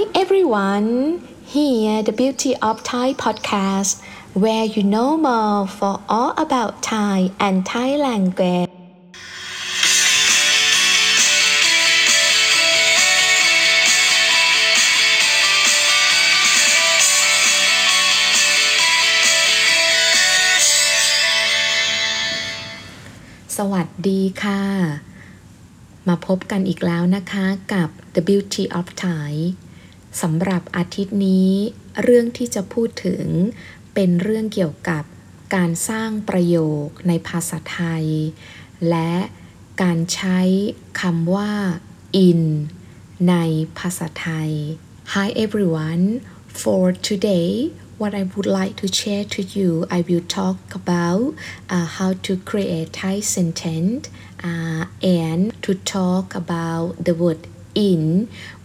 [0.00, 1.20] Hi everyone!
[1.44, 4.00] Here the Beauty of Thai podcast
[4.32, 8.70] where you know more for all about Thai and Thai language.
[23.56, 24.62] สวัสดีค่ะ
[26.08, 29.32] มาพบกันอีกแล้วนะคะกับ The Beauty of Thai
[30.21, 31.51] สำหรับอาทิตย์นี้
[32.03, 33.25] เรื่องที่จะพูดถึง
[33.93, 35.03] เป็นเรื่องเกี่ยวกับ
[35.55, 38.05] การสร้างประโยคในภาษาไทย
[38.89, 39.13] และ
[39.81, 40.39] การใช้
[41.01, 41.51] คำว่า
[42.27, 42.41] in
[43.29, 43.35] ใน
[43.79, 44.51] ภาษาไทย
[45.13, 46.05] Hi everyone
[46.61, 47.49] for today
[47.99, 51.25] what I would like to share to you I will talk about
[51.73, 54.03] uh, how to create Thai sentence
[54.49, 54.83] uh,
[55.25, 57.41] and to talk about the word
[57.89, 58.03] in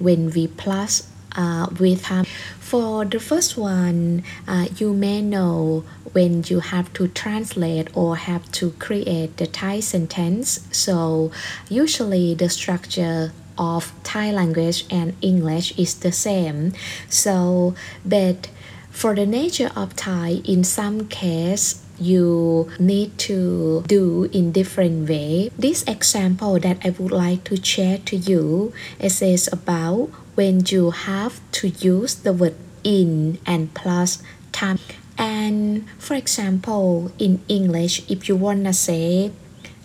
[0.05, 0.93] when we plus
[1.37, 2.25] uh, with time.
[2.59, 8.51] For the first one, uh, you may know when you have to translate or have
[8.53, 10.67] to create the Thai sentence.
[10.73, 11.31] So,
[11.69, 16.73] usually the structure of Thai language and English is the same.
[17.09, 18.49] So, but
[18.91, 25.51] for the nature of Thai, in some case, you need to do in different way.
[25.59, 31.41] This example that I would like to share to you is about when you have
[31.51, 34.79] to use the word in and plus time.
[35.19, 39.33] And for example, in English, if you wanna say,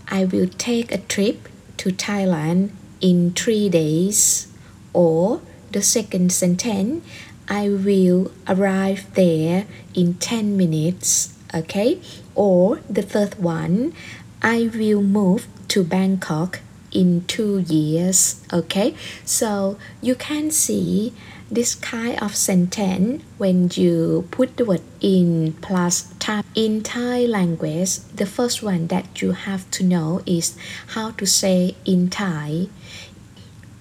[0.08, 4.48] I will take a trip to Thailand in three days,
[4.94, 7.04] or the second sentence,
[7.48, 9.66] I will arrive there
[9.96, 12.00] in 10 minutes, okay?
[12.36, 13.94] Or the third one,
[14.42, 16.60] I will move to Bangkok
[16.93, 21.13] in two years okay so you can see
[21.51, 27.99] this kind of sentence when you put the word in plus time in Thai language
[28.15, 30.57] the first one that you have to know is
[30.89, 32.69] how to say in Thai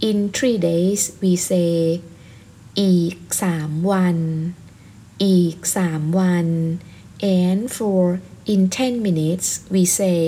[0.02, 2.02] in three days we say
[2.82, 4.18] อีกสามวัน
[5.24, 6.48] อีกสามวัน
[7.40, 8.02] and for
[8.54, 10.20] in 10 minutes we say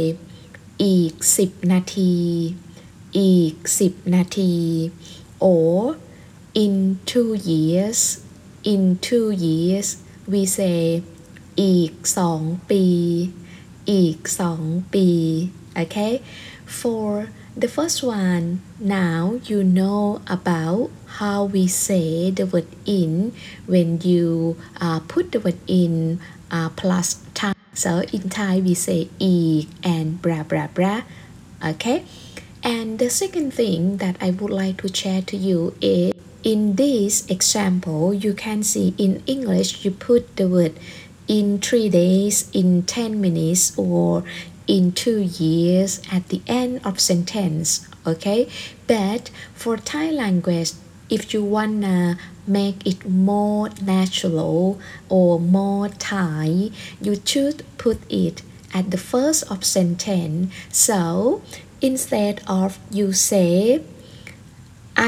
[0.83, 2.15] อีกสิบนาที
[3.17, 4.55] อีกสิบนาที
[5.51, 5.77] or
[6.63, 6.75] in
[7.11, 7.99] two years
[8.71, 9.87] in two years
[10.31, 10.79] we say
[11.61, 12.83] อีกสองปี
[13.91, 14.61] อีกสอง
[14.93, 15.07] ปี
[15.81, 16.13] okay
[16.79, 17.07] for
[17.61, 18.45] the first one
[18.79, 20.01] now you know
[20.37, 20.83] about
[21.19, 22.69] how we say the word
[22.99, 23.11] in
[23.71, 25.93] when you uh, put the word in
[26.55, 27.07] uh, plus
[27.39, 30.99] time so in Thai we say อีก and blah blah blah
[31.71, 31.97] okay
[32.62, 36.12] And the second thing that I would like to share to you is
[36.42, 40.78] in this example, you can see in English you put the word
[41.28, 44.24] in three days, in 10 minutes, or
[44.66, 47.86] in two years at the end of sentence.
[48.06, 48.48] Okay,
[48.86, 50.72] but for Thai language,
[51.08, 56.70] if you wanna make it more natural or more Thai,
[57.00, 58.42] you should put it
[58.74, 60.52] at the first of sentence.
[60.70, 61.42] So
[61.88, 63.82] instead of you say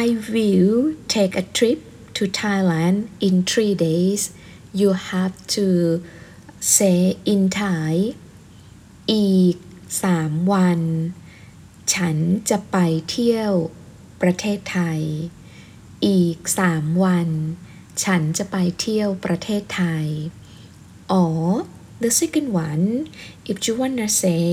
[0.04, 1.80] I will take a trip
[2.16, 2.96] to Thailand
[3.26, 4.20] in three days
[4.80, 5.66] you have to
[6.74, 6.98] say
[7.32, 7.92] in Thai
[9.12, 9.56] อีก
[10.02, 10.80] สามวัน
[11.94, 12.16] ฉัน
[12.50, 12.76] จะไป
[13.10, 13.52] เที่ยว
[14.22, 15.00] ประเทศไทย
[16.06, 17.28] อีกสามวัน
[18.04, 20.06] ฉันจะไปเที่ยวประเทศไทย
[21.20, 21.40] or
[22.02, 22.84] the second one
[23.50, 24.44] if you wanna say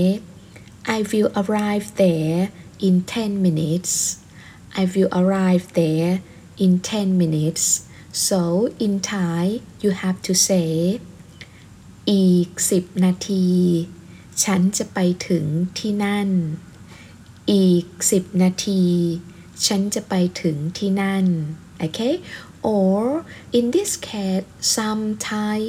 [0.85, 4.19] I will arrive there in 10 minutes.
[4.75, 6.21] I will arrive there
[6.57, 7.87] in 10 minutes.
[8.11, 10.99] So in Thai you have to say
[12.09, 13.47] อีก10นาที
[14.43, 15.45] ฉันจะไปถึง
[15.79, 16.29] ที่นั่น
[17.51, 18.83] อีก10นาที
[19.65, 21.25] ฉันจะไปถึงที่นั่น
[21.83, 22.15] okay
[22.73, 22.97] or
[23.57, 24.45] in this case
[24.75, 25.59] some Thai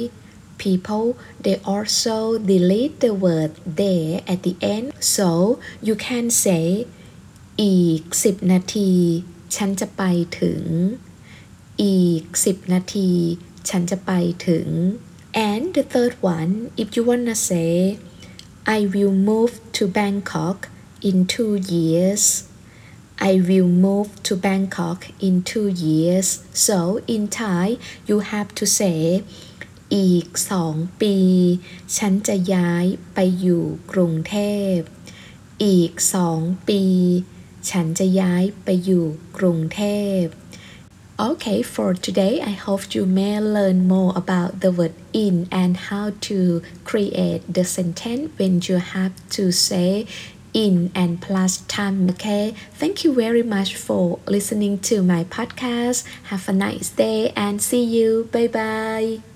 [0.57, 1.05] people
[1.43, 5.27] they also delete the word there at the end so
[5.87, 6.63] you can say
[7.61, 8.91] อีก10นาที
[9.55, 10.03] ฉันจะไป
[10.39, 10.63] ถึง
[11.83, 13.11] อีก10นาที
[13.69, 14.11] ฉันจะไป
[14.47, 14.67] ถึง
[15.49, 17.71] and the third one if you wanna say
[18.77, 20.57] I will move to Bangkok
[21.09, 22.23] in two years
[23.29, 26.27] I will move to Bangkok in two years
[26.65, 26.77] so
[27.13, 27.65] in Thai
[28.09, 28.99] you have to say
[29.94, 31.16] อีกสองปี
[31.98, 34.36] ฉันจะย้ายไปอยู่กรุงเท
[34.74, 34.76] พ
[35.64, 36.82] อีกสองปี
[37.70, 39.04] ฉันจะย้ายไปอยู่
[39.38, 39.80] กรุงเท
[40.20, 40.22] พ
[41.16, 46.10] Okay, for today, I hope you may learn more about the word in and how
[46.22, 50.06] to create the sentence when you have to say
[50.52, 52.10] in and plus time.
[52.10, 56.04] Okay, thank you very much for listening to my podcast.
[56.24, 58.28] Have a nice day and see you.
[58.32, 59.33] Bye bye.